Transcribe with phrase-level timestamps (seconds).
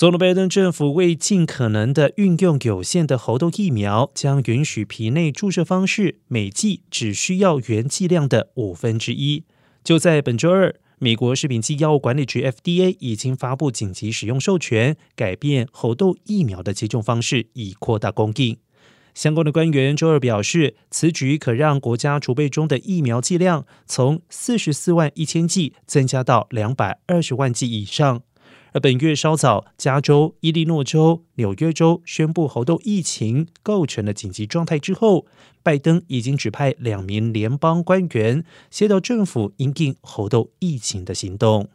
[0.00, 9.44] 总统拜登政府为尽可能的运用有限的猴痘疫苗，将允许皮内注射方式每剂只需要原剂量的五分之一。
[9.84, 18.56] 就在本周二，美国食品及药物管理局 FDA 已经发布紧急使用授权，改变猴痘疫苗的接种方式，以扩大供应。
[19.12, 28.22] 相关的官员周二表示，此举可让国家储备中的疫苗剂量从四十四万一千剂增加到两百二十万剂以上。
[28.72, 35.26] 而本月稍早，加州、伊利诺州、纽约州宣布猴痘疫情构成了紧急状态之后，
[35.62, 41.68] 拜登已经指派两名联邦官员协调政府应应猴痘疫情的行动。